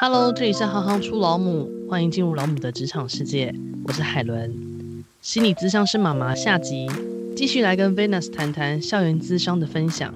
[0.00, 3.52] Hello，这里是行行出老母，欢迎进入老母的职场世界。
[3.82, 6.86] 我是海伦，心理咨商师妈妈下集，
[7.34, 10.14] 继续来跟 Venus 谈谈校园咨商的分享。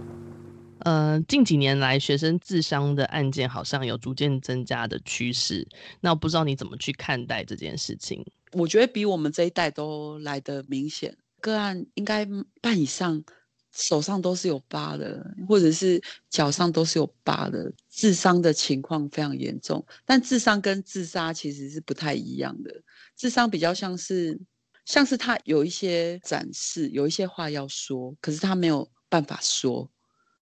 [0.84, 5.66] 呃，近几年来，学生咨商的案件好像有逐渐增加的趋势。
[6.00, 8.24] 那我不知道你怎么去看待这件事情？
[8.52, 12.24] 我觉得比我们这一代都来得明显，个案应该
[12.60, 13.24] 半以上。
[13.72, 19.84] 手上都是有疤的，或者是脚上都是有疤的，咨商的情况非常严重。
[20.04, 22.70] 但咨商跟自杀其实是不太一样的，
[23.18, 24.38] 咨商比较像是，
[24.84, 29.90] 像是他有一些展示，有一些话要说，可是他没有办法说，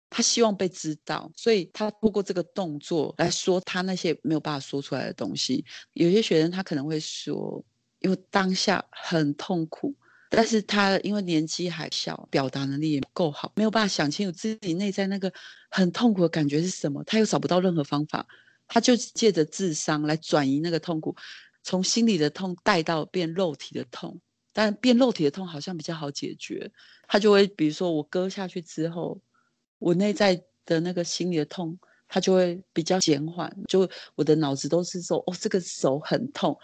[0.09, 5.65] 他希望被知道，所以他透过这个动作来说他那些没有办法说出来的东西。
[5.93, 7.63] 有些学生他可能会说，
[7.99, 9.95] 因为当下很痛苦。
[10.35, 15.31] 但是他因为年纪还小，表达能力也不够好，没有办法想清楚自己内在那个
[15.71, 18.27] 很痛苦的感觉是什么，他又找不到任何方法，
[18.67, 21.15] 他就借着智商来转移那个痛苦，
[21.63, 24.19] 从心里的痛带到变肉体的痛，
[24.55, 26.73] 但变肉体的痛好像比较好解决，
[27.07, 29.21] 他就会比如说我割下去之后，
[29.79, 36.59] 我内在的那个心里的痛，他就会比较减缓，就我的脑子都是说哦，这个手很痛，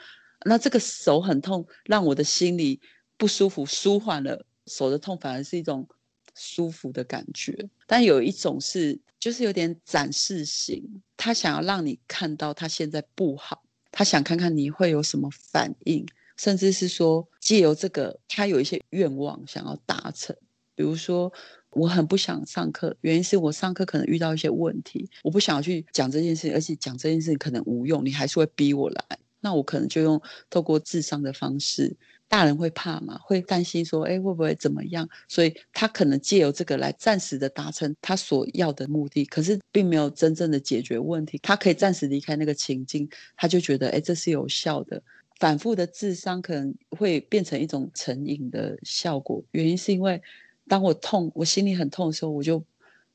[0.47, 2.80] 那这个手很痛，让我的心里。
[3.19, 5.86] 不舒服，舒缓了手的痛，反而是一种
[6.34, 7.69] 舒服的感觉。
[7.86, 20.34] 但有一种是，就是有点展示型，他想要让你看到他现在不好，他想看看你会有什么反应，甚至是说借由这个，他有一些愿望想要达成。
[20.77, 21.32] 比如说，
[21.70, 31.97] 我很不想上课，原因是我上课可能遇到一些问题，我不想要去讲这件事情，而且讲这件事情可能无用，你还是会逼我来，那我可能就用透过智商的方式。
[32.29, 33.19] 大人会怕嘛？
[33.23, 35.09] 会担心说，哎，会不会怎么样？
[35.29, 41.41] 所以他可能借由这个来暂时的达成他所要的目的，可是并没有真正的解决问题。
[41.43, 45.03] 他可以暂时离开那个情境，他就觉得，哎，这是有效的。
[45.41, 49.43] 反复的智商可能会变成一种成瘾的效果。
[49.53, 50.21] 原因是因为，
[50.67, 52.62] 当我痛，我心里很痛的时候，我就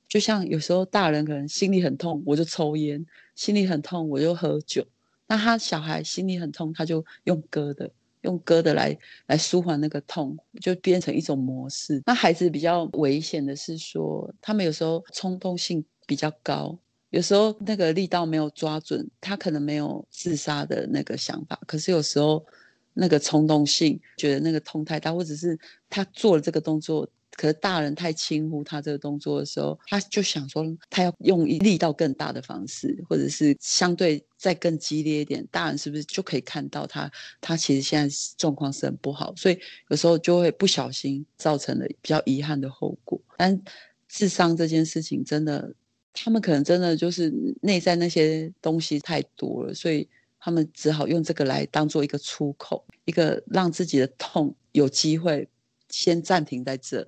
[0.08, 4.88] 就像有时候大人可能心里很痛，我就抽烟；心里很痛，我就喝酒。
[5.28, 7.92] 那他小孩心里很痛，他就用割的。
[8.24, 8.98] 用割的来
[9.28, 12.02] 来舒缓那个痛，就变成一种模式。
[12.06, 16.78] 那孩子比较危险的是说，他们有时候冲动性比较高，
[17.12, 22.46] 有时候那个力道没有抓准，他可能没有自杀的那个想法，可是有时候
[22.94, 25.58] 那个冲动性觉得那个痛太大，或者是
[25.90, 27.08] 他做了这个动作。
[27.36, 37.12] 可是大人太轻忽他这个动作的时候，他就想说他要用力道更大的方式，或者是相对再更激烈一点，大人是不是就可以看到他
[37.42, 43.20] 他其实现在状况是很不好，所以有时候就会不小心造成了比较遗憾的后果。
[43.38, 43.60] 但
[44.08, 45.74] 智商这件事情真的，
[46.14, 50.08] 他们可能真的就是内在那些东西太多了，所以
[50.40, 55.50] 他们只好用这个来当做一个出口，一个让自己的痛有机会
[55.90, 57.08] 先暂停在这。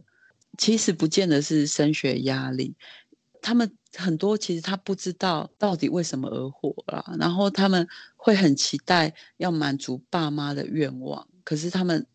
[0.57, 2.75] 其实不见得是升学压力，
[3.41, 12.05] 他们很多其实他不知道到底为什么而活了，然后他们会很期待要满足爸妈的愿望，可是他们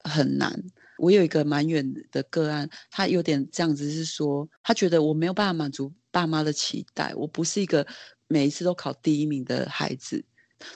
[0.00, 0.62] 很难。
[0.98, 7.84] 我有一个蛮远的个案，他有点这样子是说，他觉得我没有办法满足爸妈的期待，我不是一个
[8.28, 10.24] 每一次都考第一名的孩子，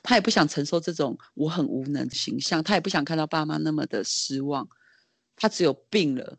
[0.03, 4.69] 他也不想承受这种我很无能的形象，他也不想看到爸妈那么的失望，
[5.37, 6.39] 他只有病了。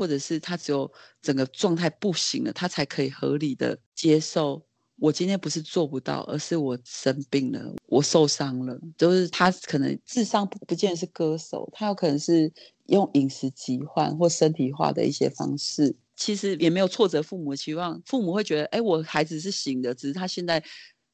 [0.00, 0.90] 或者是他只有
[1.20, 4.64] 整个状态不行了，他才可以合理的接受。
[4.96, 8.80] 我今天不是做不到，而是我生病了，我受伤了。
[8.96, 12.50] 就是他可能智商不不见得是歌手，他有可能是
[12.86, 15.94] 用饮食疾患或身体化的一些方式。
[16.16, 20.64] 其实也没有挫折父母的期望，父母会觉得，哎，我孩子是行的，只是他现在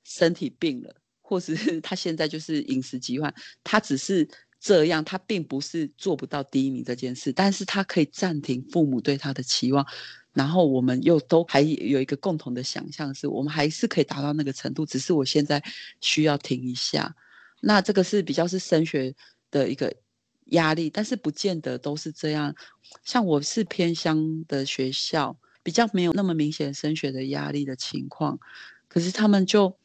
[0.05, 4.29] 身体病了，或是 他现在就是饮食疾患，他只是。
[4.59, 9.87] 这样，他并不是做不到第一名这件事，但是他可以暂停父母对他的期望，
[10.33, 15.62] 然后我们又都还有一个共同的想象，是我们还是可以达到那个程度，只是我现在
[16.01, 17.15] 需要停一下。
[17.60, 19.15] 那这个是比较是升学
[19.51, 19.95] 的一个
[20.47, 22.54] 压力，但是不见得都是这样。
[23.04, 28.39] 像我是偏乡的学校，比较没有那么明显升学的压力的情况，
[28.89, 29.77] 可是他们就。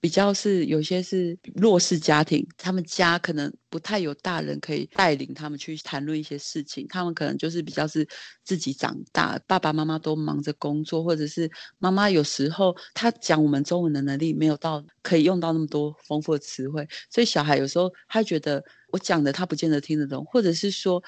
[0.00, 8.08] 比较是有些是弱势家庭，他们家可能不太有大人可以带领他们去谈论一些事情，他们可能就是比较是
[8.42, 21.02] 自己长大，爸爸妈妈都忙着工作，或者是妈妈有时候他讲我们中文的能力没有到可以用到那么多丰富的词汇，所以小孩有时候他觉得我讲的他不见得听得懂，或者是说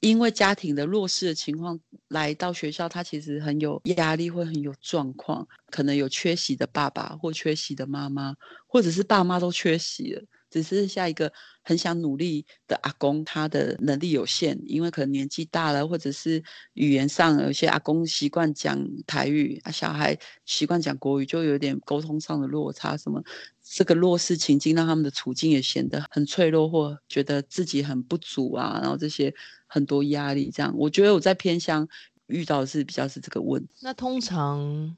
[0.00, 8.34] 因为家庭的弱势的情况来到学校，他其实很有压力，会很有状况，可能有缺席的爸爸或缺席的妈妈，
[8.66, 10.22] 或者是爸妈都缺席了。
[10.50, 11.32] 只是下一个
[11.62, 16.42] 很想努力的阿公，他的能力有限，因为可能年纪大了，或者是
[16.74, 22.96] 语言上有些阿公习惯讲台语，啊，小孩习惯讲国语，就有点沟通上的落差。
[22.96, 23.22] 什么
[23.62, 29.32] 这个弱势情境让他们的处境也显得很脆弱，或觉得自己很不足啊，然后这些
[29.68, 30.50] 很多压力。
[30.52, 31.86] 这样，我觉得我在偏乡
[32.26, 33.70] 遇到的是比较是这个问题。
[33.82, 34.96] 那通常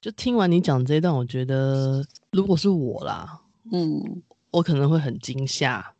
[0.00, 3.40] 就听完你讲这一段，我觉得如果是我啦，
[3.72, 4.22] 嗯。
[4.50, 5.94] 我可能会很惊吓，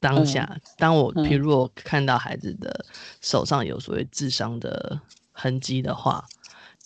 [0.00, 2.86] 当下，嗯、当我譬如我看到孩子的
[3.20, 4.98] 手上有所谓智商的
[5.32, 6.26] 痕迹的话，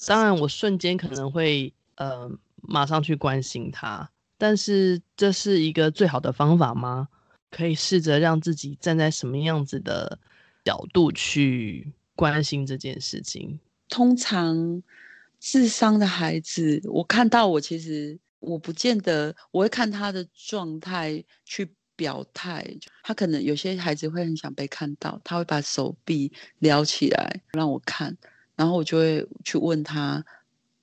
[0.07, 7.09] 当然我瞬间可能会呃马上去关心他，但是这是一个最好的方法吗？
[7.51, 10.19] 可以试着让自己站在什么样子的
[10.65, 13.61] 角度去关心这件事情。
[13.89, 14.83] 通常
[15.39, 18.19] 智商的孩子，我看到我其实。
[18.41, 22.67] 我不见得我会看他的状态去表态，
[23.03, 28.17] 他可能有些孩子会很想被看到，他会把手臂撩起来让我看，
[28.57, 30.25] 然后我就会去问他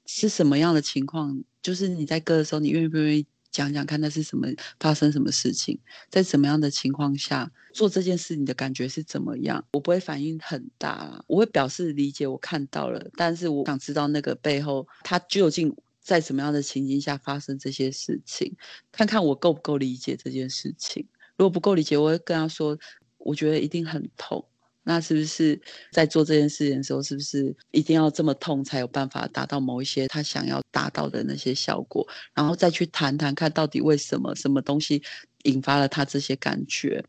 [0.06, 4.48] 是什么样的情况，就是你在割的时候，你愿不愿意讲讲看那是什么
[4.80, 5.80] 发生什么事情，
[6.12, 9.66] 在什么样的情况下做这件事，你的感觉是怎么样？
[9.72, 15.76] 我不会反应很大，我会表示理解，我看到了，但是我想知道那个背后他究竟。
[16.08, 18.56] 在什么样的情境下发生这些事情？
[18.94, 21.06] 看看我够不够理解这件事情。
[21.36, 22.80] 如果不够理解，我会跟他说
[23.20, 24.44] ：“我觉得一定很痛。
[24.84, 25.62] 那是不是
[25.92, 32.08] 在做这件事情的时候，是不是一定要这么痛才有办法达到某一些他想要达到的那些效果？
[32.34, 35.04] 然后再去谈谈看到底为什么什么东西
[35.44, 37.04] 引发了他这些感觉。”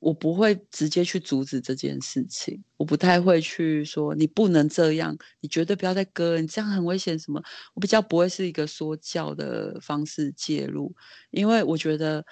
[0.00, 7.42] 我不会直接去阻止这件事情，我不太会去说你不能这样，你绝对不要再割，你这样很危险什么。
[7.74, 10.94] 我比较不会是一个说教的方式介入，
[11.30, 12.24] 因为我觉得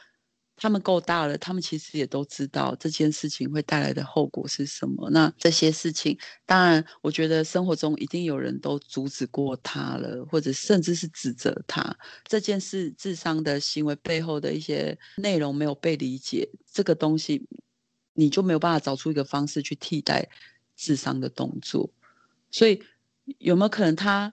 [0.57, 5.09] 他们够大了，他们其实也都知道这件事情会带来的后果是什么。
[5.11, 17.47] 那这些事情，当然，我觉得生活中一定有人都阻止过他了，或者甚至是指责他这件事智商的行为背后的一些内容没有被理解，这个东西。
[18.19, 20.27] 你就没有办法找出一个方式去替代
[20.75, 21.91] 智商的动作，
[22.51, 22.83] 所以
[23.37, 24.33] 有没有可能他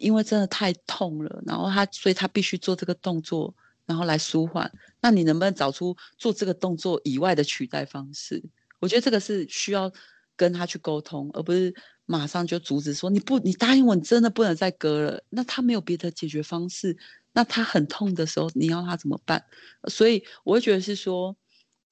[0.00, 3.54] 因为真的太痛了，然后他所以他必须做这个动作，
[3.86, 4.70] 然后来舒缓？
[5.00, 8.42] 那你能不能找出做这个动作以外的取代方式？
[8.80, 9.92] 我觉得这个是需要
[10.36, 11.74] 跟他去沟通，而不是
[12.06, 15.24] 马上就阻止说你不，你答应我，你真的不能再割了。
[15.30, 16.96] 那他没有别的解决方式，
[17.32, 19.44] 那他很痛的时候，你要他怎么办？
[19.88, 21.36] 所以我会觉得是说。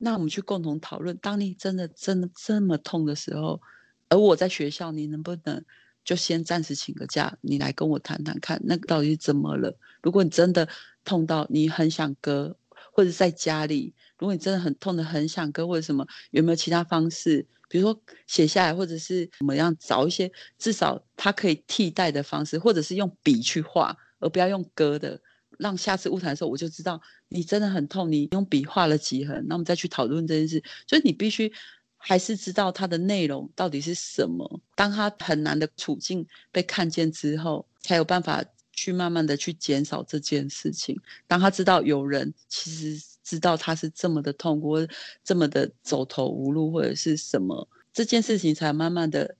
[0.04, 3.62] 那我们去共同讨论，当你真的真的这么痛的时候，
[4.08, 5.64] 而我在学校，你能不能
[6.04, 9.78] 就先暂时请个假，你来跟我谈谈看，那个到底是怎么了？
[10.02, 10.68] 如果你真的
[11.04, 12.56] 痛到你很想割，
[12.92, 17.46] 或者在家里，如果你真的很痛的很想割，或者什么，有没有其他方式？
[17.68, 25.18] 比如说写下来，或者是怎么样找一些至少它可以替代的方式，或者是用笔去画，而不要用割的。
[25.58, 30.62] 让下次晤谈的时候，我就知道你真的很痛，你用笔画了几横，那我们再去讨论这件事。
[30.86, 31.52] 所以你必须
[31.96, 34.60] 还是知道它的内容到底是什么。
[34.74, 40.98] 当他很难的处境被看见之后，才有办法去慢慢的去减少这件事情。
[41.26, 44.86] 当他知道有人其实知道他是这么的痛，或
[45.22, 49.36] 这么的走投无路，或者是什么，这件事情才慢慢的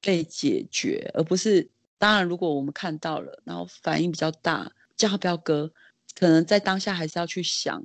[0.00, 4.70] 被解决，而不是当然，如果我们看到了，然后反应比较大。
[4.96, 5.72] 叫他不要割，
[6.14, 7.84] 可能在当下还是要去想，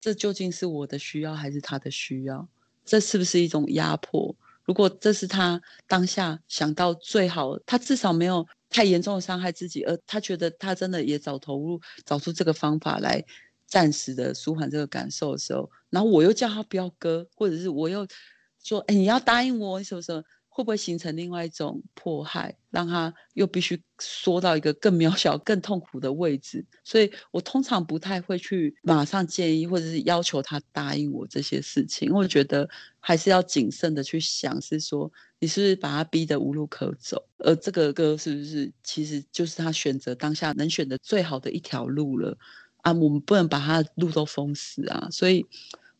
[0.00, 2.48] 这究竟是我的需要还是他的需要？
[2.84, 4.34] 这是不是一种压迫？
[4.64, 8.44] 如果这是他当下想到最好，他至少没有
[8.76, 13.24] 太严重的伤害自己，而他觉得他真的也找投入，找出这个方法来
[13.66, 18.06] 暂时的舒缓这个感受的时候，然后我又叫他不要割，或者是我又
[18.62, 20.22] 说，哎，你要答应我，什么什么。
[20.56, 26.64] 会不会形成另外一种迫害，让他又必须缩到一个更渺小、更痛苦的位置？
[26.82, 32.66] 所以我通常不太会去马上建议或者是要求他答应我这些事情，因为我觉得
[33.00, 42.36] 还是要谨慎的去想，是说你是不是把他逼得无路可走，而这个歌是不是其实就是他选择当下能选的最好的一条路了
[42.78, 42.92] 啊？
[42.92, 45.08] 我们不能把他的路都封死啊！
[45.10, 45.46] 所以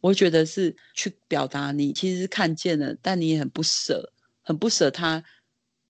[0.01, 4.13] 我觉得是去表达你其实是看见了，但你也很不舍。
[4.43, 5.25] 很不舍他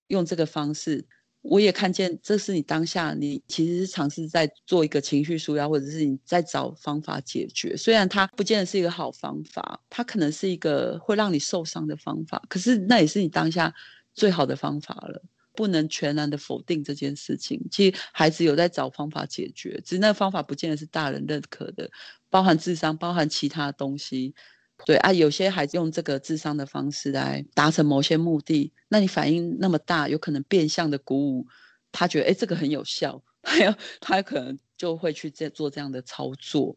[0.07, 1.05] 用这个方式，
[1.49, 7.75] 我也看见这是你当下你其实是尝试在做一个情绪纾压，或者是你在找方法解决。
[7.77, 13.73] 虽然它不见得是一个好方法，它可能是一个会让你受伤的方法，可是那也是你当下
[14.13, 15.23] 最好的方法了。
[15.55, 17.59] 不能全然的否定这件事情。
[17.71, 21.89] 其实孩子有在找方法解决，只是那个方法不见得是大人认可的，
[22.29, 24.35] 包含智商，包含其他东西。
[24.85, 31.47] 对啊，有些孩子用这个智商的方式来达成某些目的，那你反应那么大，有可能变相的鼓舞
[31.91, 36.75] 他，觉得哎这个很有效，他有他可能就会去这做这样的操作。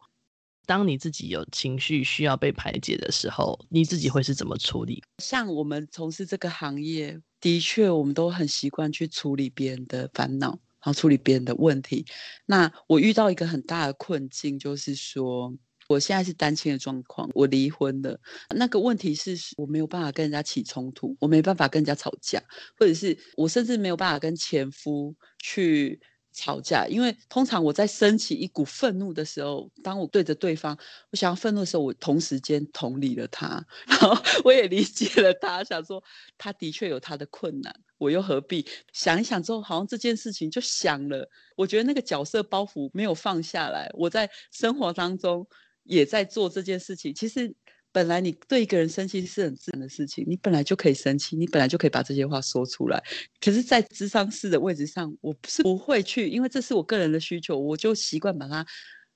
[0.67, 5.03] 当你自己有情绪需要被排解的时候，你自己会是怎么处理？
[5.19, 12.07] 像我们从事这个行业，的确我们都很习惯去处理别人的烦恼，然后处理别人的问题。
[12.47, 15.55] 那我遇到一个很大的困境，就是说。
[15.91, 18.17] 我现在是单亲的状况，我离婚了。
[18.55, 22.41] 那个问题是我没有办法跟人家起冲突，我没办法跟人家吵架，
[22.79, 26.01] 或者是我甚至没有办法跟前夫去
[26.33, 30.79] 吵架，因为通常我在升起一股愤怒的时候，当我对着对方，
[31.11, 36.01] 我想要愤怒的时候，我同时间同理了他，然后我也理解了他，想说
[36.39, 41.29] 他的确有他的困难，我又何必想一想之后，好像这件事情就想了。
[41.57, 45.45] 我觉得那个角色包袱没有放下来，我在生活当中。
[45.85, 47.15] 也在做这件事情。
[47.15, 47.53] 其实
[47.93, 53.03] 本来你对一个人生气是很自然的事情，你本来就可以生气，你本来就可以把这些话说出来。
[53.41, 58.65] 可是，在智商室的位置上，我不是不会去，因为这是我个人的需求，我就习惯把它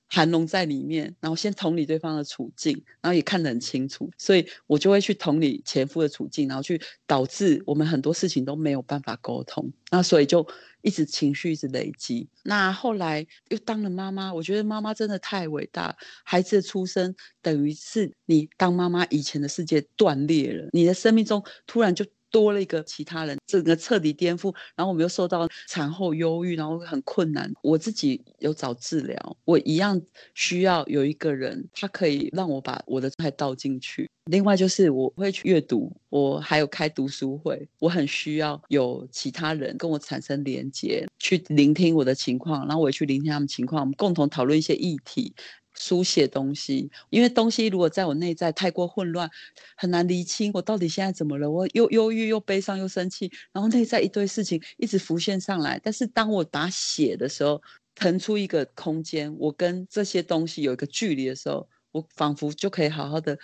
[0.07, 10.47] 含容在里面，然后先同理对方的处境，然后也看得很清楚，所以我就会去同理前夫的处境，然后去导致我们很多事情都没有办法沟通，那所以就。
[10.81, 15.97] 一直情绪一直累积，那后来又当了妈妈，我觉得妈妈真的太伟大。
[16.23, 22.05] 孩子的出生等于是你当妈妈以前的世界断裂了，你的生命中突然就。
[22.35, 24.53] 多了一个其他人，整个彻底颠覆。
[24.75, 27.49] 然后我们又受到产后忧郁，然后很困难。
[27.61, 30.01] 我自己有找治疗，我一样
[30.33, 34.09] 需要有一个人，他可以让我把我的状态倒进去。
[34.25, 45.33] 另外就是我会去阅读，我还有开读书会，我很需要有其他人跟我产生连接，去聆听我的情况，然后我也去聆听他们情况，我们共同讨论一些议题。
[45.77, 49.29] 书写东西，因为东西如果在我内在太过混乱，
[49.75, 51.49] 很难厘清我到底现在怎么了。
[51.49, 55.79] 我又忧郁又悲伤又生气，然后内在一堆事情一直浮现上来。
[55.83, 57.61] 但是当我打写的时候，
[57.93, 63.37] 腾出一个空间，我跟这些东西有一个距离的时候，我仿佛就可以好好的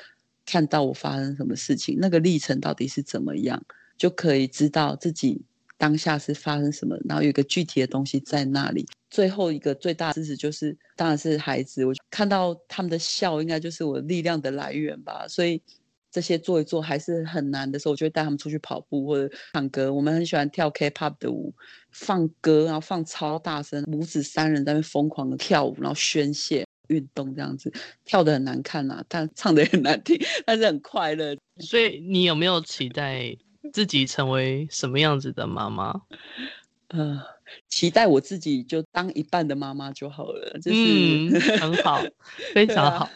[0.45, 3.63] 看到我发生什么事情，那个历程到底是怎么样，
[3.97, 5.41] 就可以知道自己。
[5.77, 8.85] 当下是发生什么，然后有一个具体的东西在那里。
[9.09, 11.83] 最后一个最大的支持就是，当然是孩子。
[11.83, 15.25] 我看到他们的笑，应该就是我力量的来源吧。
[15.27, 15.59] 所以
[16.11, 19.91] 这些做一做还是很难的时候，我就会带他们出去跑步或者唱歌。
[19.91, 21.53] 我们很喜欢跳 K-pop 的舞，
[21.89, 27.71] 放歌，然后放超大声，母子三人在那边疯狂的跳舞，然后宣泄运动这样子，
[28.03, 31.35] 跳得很难看呐、啊，但唱得也很难听，但是很快乐。
[31.59, 33.37] 所以你有没有期待？
[33.71, 36.01] 自己成为什么样子的妈妈？
[36.93, 37.21] 呃，
[37.69, 42.03] 期待我自己就当一半的妈妈就好了，就是、嗯、很好，
[42.53, 43.09] 非常好。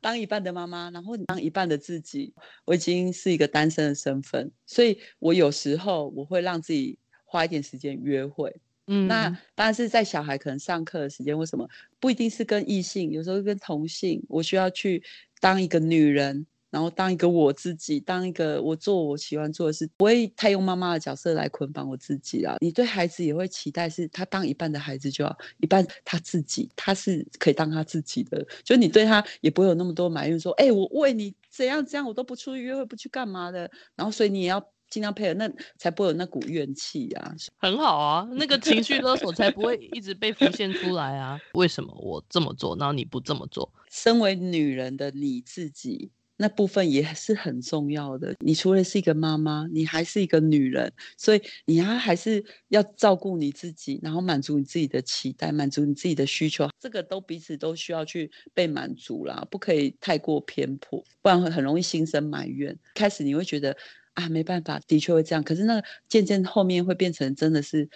[0.00, 2.32] 当一半的妈妈，然后你当一半的自己。
[2.64, 8.54] 我已经是一个单身的身份，所以我有时候我会让自己花一点时间约会。
[8.86, 11.68] 嗯，那当然是在小孩可能上课的时间，为什么
[12.00, 13.10] 不一定是跟异性？
[13.10, 15.02] 有时候跟同性，我需要去
[15.38, 16.46] 当一个女人。
[16.70, 22.56] 然后当一个我自己，当一个我做我喜欢做的事，不会太用妈妈的角色来捆绑我自己啊。
[22.60, 28.46] 你对孩子也会期待，是他当一半的孩子就要，一半他自己，他是可以当他自己的。
[28.62, 33.70] 就你对他也不会有那么多埋怨，说，哎，我为你怎样怎样，我都不出去约会，不去干嘛的。
[33.96, 37.34] 然后所以你也要尽量配合，那才不会有那股怨气啊。
[37.56, 41.40] 很好啊，那个情绪勒索才不会一直被浮 现出来啊。
[41.54, 43.72] 为什么我这么做，然后你不这么做？
[43.90, 46.10] 身为女人的你自己。
[46.40, 48.34] 那部分也是很重要的。
[48.38, 62.78] 你除了是一个妈妈，你还是一个女人，所以你还还是要照顾你自己，然后满足你自己的期待，满足你自己的需求，这个都彼此都需要去被满足啦，不可以太过偏颇，不然会很容易心生埋怨。
[62.94, 63.76] 开始你会觉得
[64.14, 67.90] 啊，没办法，的确会这样，可是那渐渐后面会变成真的是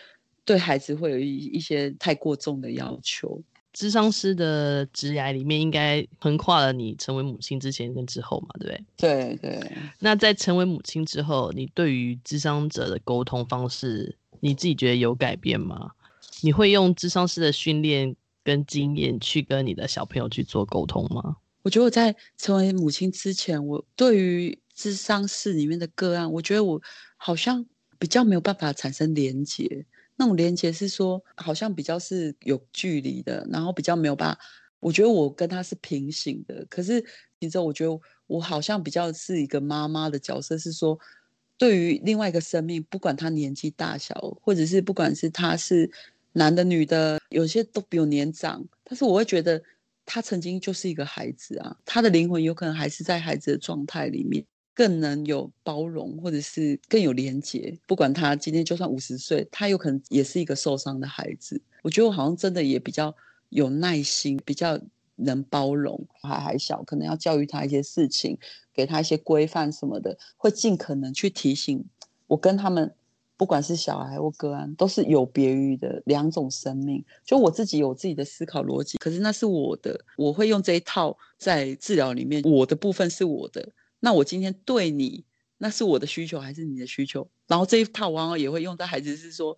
[0.44, 3.40] 对孩子会有一一些太过重的要求。
[3.74, 8.84] 咨商师的职涯里面，应该横跨了你成为母亲之前跟之后嘛，对不对？
[8.96, 9.72] 对对。
[9.98, 15.92] 那在成为母亲之后，你对于智商者的沟通方式，你自己觉得有改变吗？
[16.42, 18.14] 你会用智商师的训练
[18.44, 21.36] 跟经验去跟你的小朋友去做沟通吗？
[21.62, 26.82] 我觉得我在成为母亲之前，我对于智商室里面的个案，我觉得我
[27.16, 27.64] 好像
[27.98, 29.86] 比较没有办法产生连结。
[30.16, 34.38] 那种连接是说，好像比较是有距离的，然后比较没有办法。
[34.78, 37.00] 我觉得我跟他是平行的，可是
[37.40, 40.98] 其实我觉得我好像比较是一个妈妈的角色，是说
[41.56, 45.88] 对于另外一个生命，不管他年纪大小，或者是不管是他是
[46.32, 49.62] 男的女的，有些都比我年长，但是我会觉得
[50.04, 54.44] 他曾经就是一个孩子啊，他的灵魂有可能还是在孩子的状态里面。
[54.74, 57.78] 更能有包容，或者是更有连结。
[57.86, 61.60] 不管他今天就算五十岁，他有可能也是一个受伤的孩子。
[61.82, 63.14] 我觉得我好像真的也比较
[63.50, 64.80] 有耐心，比较
[65.16, 66.06] 能包容。
[66.22, 68.38] 还还小，可能要教育他一些事情，
[68.72, 71.84] 给他一些规范什么的，会尽可能去提醒。
[72.26, 72.94] 我跟他们，
[73.36, 77.04] 不管是小孩或个案，都是有别于的两种生命。
[77.26, 83.68] 就我自己有自己的思考逻辑，可是那是我的，我会用这一套在治疗里面，我的部分是我的。
[84.04, 85.24] 那我今天对你，
[85.58, 87.30] 那是我的需求还是你的需求？
[87.46, 89.56] 然后这一套往往也会用在孩子，是说，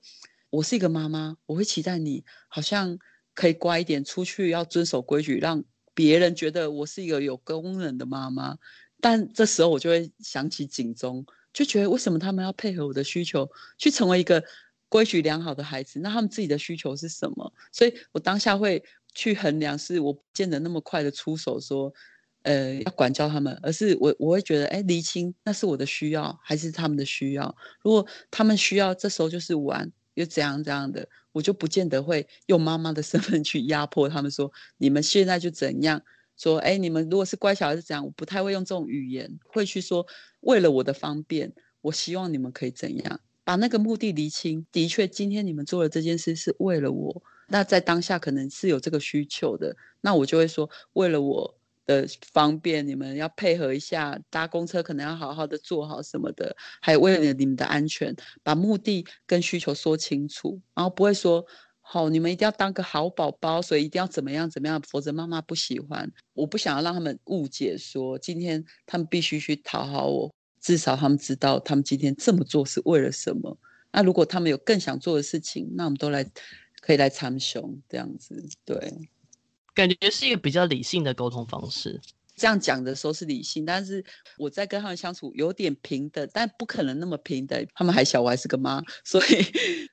[0.51, 2.99] 我是一个妈妈，我会期待你好像
[3.33, 8.59] 可以乖一点，出去要遵守规矩，让别人觉得我是一个有功能的妈妈。
[9.01, 14.45] 但这时候我就会响起警钟，就觉得为什么他们要配合我的需求，去成为一个
[14.91, 15.99] 规矩良好的孩子？
[16.01, 17.51] 那他们自己的需求是什么？
[17.73, 18.85] 所以我当下会
[19.15, 21.91] 去衡量，是我不见得那么快的出手说。
[22.45, 27.57] 呃，要管教他们，而是我我会觉得，哎，厘清那是我的需要还是他们的需要？
[27.83, 36.03] 如果他们需要，这时候就是玩，又怎样怎样的，我就不见得会用妈妈的身份去压迫他们说，说你们现在就怎样？
[36.37, 38.05] 说，哎，你们如果是乖小孩是怎样？
[38.05, 40.07] 我不太会用这种语言，会去说，
[40.41, 43.21] 为了我的方便，我希望你们可以怎样？
[43.43, 44.67] 把那个目的厘清。
[44.71, 51.57] 的确，今天你们做的这件事是为了我，那在当下可能是有这个需求的，那我就会说，为了我。
[51.87, 61.45] 的方便，你们要配合一下，搭公车可能要好好的坐好什么的，还有为了你们的安全，把目的跟需求说清楚，然后不会说，
[61.81, 66.11] 好，你们一定要当个好宝宝，所以一定要怎么样怎么样，否则妈妈不喜欢。
[66.33, 73.59] 我不想要让他们误解说，说今天他们必须去讨好我，至少他们知道他们今天这么做是为了什么。
[73.93, 76.25] 那如果他们有更想做的事情，那我们都来
[76.81, 79.09] 可以来参雄这样子，对。
[79.75, 82.00] 感觉是一个比较理性的沟通方式。
[82.37, 84.05] 这样讲的时候是理性，但是
[84.37, 87.64] 我在跟他们相处有点平等，但不可能那么平等。
[87.75, 89.37] 他们还小，我还是个妈，所以，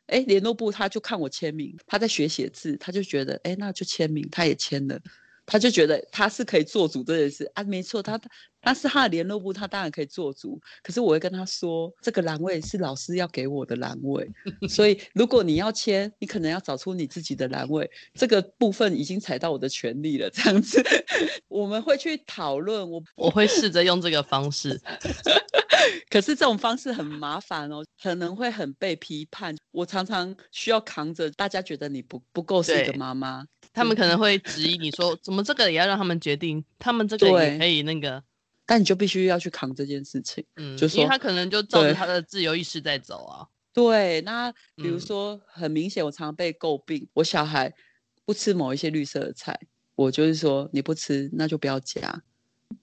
[0.08, 5.00] 哎，联络部他就看我签名，他在学写字，他就觉得，哎，那就签名，他也签了。
[5.46, 8.20] 他就觉得他是可以做主这件事啊，没错，他
[8.62, 10.60] 他是他的联络部，他当然可以做主。
[10.84, 14.30] 可是我会跟他说，这个栏位是老师要给我的栏位，
[14.70, 17.90] 所以如果你要签，你可能要找出你自己的栏位。
[18.14, 20.82] 这个部分已经踩到我的权利了，这样子
[21.48, 22.90] 我们会去讨论。
[22.90, 24.80] 我我会试着用这个方式，
[26.10, 29.56] 可是这种方式很麻烦哦，可能会很被批判。
[29.72, 33.46] 我常常需要扛着，大家觉得你不不够是一个妈妈。
[33.74, 36.64] 他们可能会质疑你说，怎么这个也要让他们决定？
[36.78, 38.22] 他们这个也可以那个，
[38.72, 40.42] 但你就必须要去扛这件事情。
[40.56, 43.46] 嗯，就说因为他可能就照着他的自由意识在走啊。
[43.74, 47.74] 对，那比如说很明显，我常常被诟病，我小孩
[48.24, 49.60] 不吃某一些绿色的菜，
[49.94, 52.24] 我就是说你不吃，那就不要夹，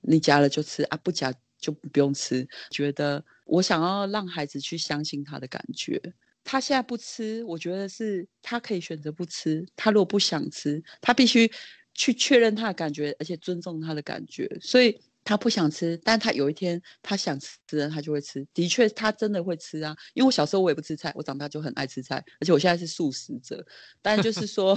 [0.02, 2.46] 你夹了就吃啊，不夹就不用吃。
[2.70, 5.98] 觉得我想要让孩子去相信他的感觉。
[6.44, 9.66] 他现在不吃，我觉得是他可以选择不吃。
[9.74, 11.50] 他如果不想吃，他必须
[11.94, 14.46] 去确认他的感觉，而且尊重他的感觉。
[14.60, 18.46] 所以他不想吃，但他有一天他想吃了，他就会吃。
[18.54, 19.94] 的确，他真的会吃啊。
[20.14, 23.62] 因为我小时候我也不吃菜，我长大就很爱吃菜，而且我现在是素食者。
[24.00, 24.74] 但就是 说，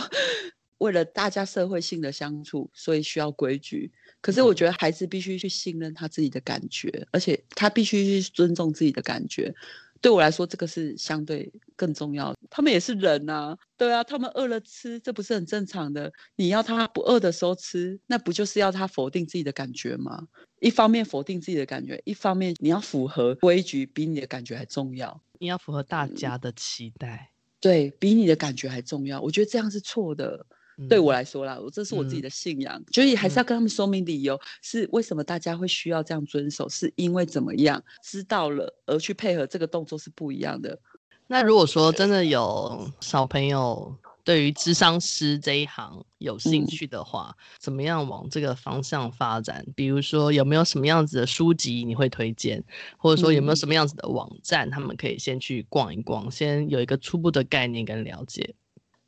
[0.80, 3.90] 为了大家社会性的相处，所以需要规矩。
[4.20, 9.56] 可是我觉得孩子必须去信任他自己的感觉，而且他必须去尊重自己的感觉。
[10.02, 12.40] 对我来说，这个是相对更重要的。
[12.50, 16.12] 他们也是人呐，对啊，他们饿了吃，这不是很正常的？
[16.36, 20.28] 你要他不饿的时候吃，那不就是要他否定自己的感觉吗？
[20.60, 25.22] 一方面否定自己的感觉，一方面你要符合规矩，比你的感觉还重要。
[25.40, 29.22] 你要符合大家的期待，嗯，对，比你的感觉还重要。
[29.22, 30.46] 我觉得这样是错的。
[30.88, 40.80] 对我来说啦，我这是我自己的信仰，所、嗯、以还是要跟他们说明理由，嗯、是为什么大家会需要这样遵守，是因为怎么样知道了而去配合这个动作是不一样的。
[41.28, 49.66] 那如果说真的有小朋友对于智商师这一行有兴趣的话，嗯、怎么样往这个方向发展？
[49.76, 52.64] 比如说有没有什么样子的书籍你会推荐，
[52.98, 58.54] 或者说有没有什么样子的网站，他们可以先去逛一逛，先有一个初步的概念跟了解。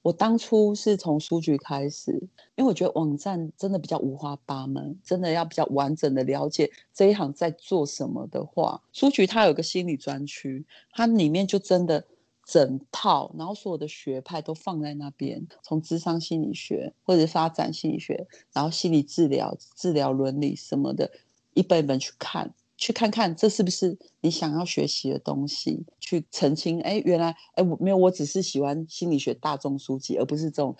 [0.03, 2.11] 我当初是从书局开始，
[2.55, 12.05] 因为我觉得网站真的比较五花八门，真的要比较完整的了解这一行在做什么的话，书局它有个心理专区，它里面就真的
[12.45, 21.09] 整套，然后所有的学派都放在那边，从咨商心理学或者发展心理学，然后心理治疗、治疗伦理什么的，
[21.53, 26.81] 一本一本去看，去看看这是不是你想要学习的东西，去澄清。
[26.81, 30.75] 哎，原来哎我没有，我只是喜欢心理学大众书籍，而不是这种。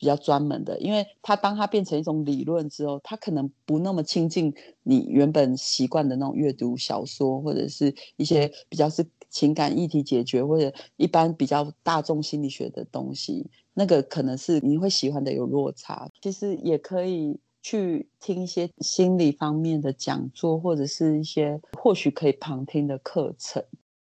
[0.00, 16.08] 比较专门的，因为它当它变成一种理论之后，它可能不那么亲近你原本习惯的那种阅读小说，或者是一些比较是情感议题解决，或者一般比较大众心理学的东西，那个可能是你会喜欢的有落差。
[16.22, 17.36] 其实也可以
[17.70, 23.62] 去听一些心理方面的讲座，或者是一些或许可以旁听的课程。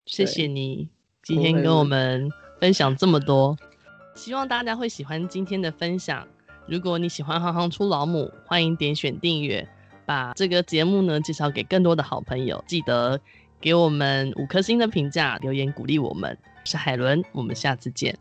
[0.07, 0.88] 谢谢你
[1.25, 3.57] 今天跟我们分享这么多。
[4.14, 6.25] 希望大家会喜欢今天的分享。
[6.68, 9.68] 如果你喜欢行行出老母，欢迎点选订阅，
[10.07, 12.62] 把这个节目呢介绍给更多的好朋友。
[12.68, 13.21] 记得
[13.61, 16.38] 给我们五颗星的评价，留言鼓励我们。
[16.44, 18.16] 我是海伦，我们下次见。